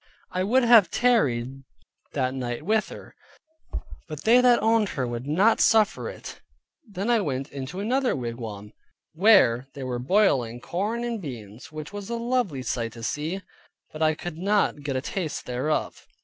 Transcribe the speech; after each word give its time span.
I 0.31 0.43
would 0.43 0.63
have 0.63 0.89
tarried 0.89 1.61
that 2.13 2.33
night 2.33 2.63
with 2.65 2.89
her, 2.89 3.13
but 4.07 4.23
they 4.23 4.41
that 4.41 4.57
owned 4.57 4.89
her 4.89 5.05
would 5.05 5.27
not 5.27 5.61
suffer 5.61 6.09
it. 6.09 6.41
Then 6.89 7.11
I 7.11 7.21
went 7.21 7.51
into 7.51 7.79
another 7.79 8.15
wigwam, 8.15 8.73
where 9.13 9.67
they 9.75 9.83
were 9.83 9.99
boiling 9.99 10.59
corn 10.59 11.03
and 11.03 11.21
beans, 11.21 11.71
which 11.71 11.93
was 11.93 12.09
a 12.09 12.15
lovely 12.15 12.63
sight 12.63 12.93
to 12.93 13.03
see, 13.03 13.43
but 13.93 14.01
I 14.01 14.15
could 14.15 14.39
not 14.39 14.81
get 14.81 14.95
a 14.95 15.01
taste 15.01 15.45
thereof. 15.45 16.07